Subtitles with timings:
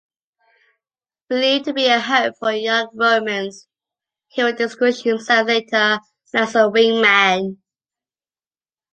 [1.29, 3.67] Believed to be a hope for young Romans,
[4.29, 5.99] he will distinguish himself later on
[6.33, 7.57] as a wingman.